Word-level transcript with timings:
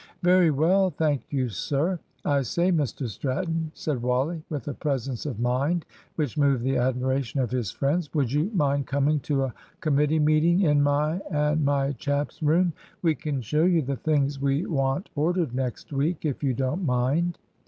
"Very 0.23 0.49
well, 0.49 0.89
thank 0.89 1.21
you, 1.31 1.47
sir. 1.49 1.99
I 2.25 2.41
say, 2.41 2.71
Mr 2.71 3.07
Stratton," 3.07 3.69
said 3.75 4.01
Wally, 4.01 4.41
with 4.49 4.67
a 4.67 4.73
presence 4.73 5.27
of 5.27 5.39
mind 5.39 5.85
which 6.15 6.39
moved 6.39 6.63
the 6.63 6.77
admiration 6.77 7.39
of 7.39 7.51
his 7.51 7.69
friends, 7.69 8.11
"would 8.15 8.31
you 8.31 8.49
mind 8.55 8.87
coming 8.87 9.19
to 9.19 9.43
a 9.43 9.53
committee 9.79 10.17
meeting 10.17 10.61
in 10.61 10.81
my 10.81 11.21
and 11.29 11.63
my 11.63 11.91
chaps' 11.91 12.41
room! 12.41 12.73
We 13.03 13.13
can 13.13 13.41
show 13.43 13.65
you 13.65 13.83
the 13.83 13.95
things 13.95 14.41
we 14.41 14.65
want 14.65 15.11
ordered 15.15 15.53
next 15.53 15.93
week, 15.93 16.25
if 16.25 16.43
you 16.43 16.55
don't 16.55 16.83
mind." 16.83 17.37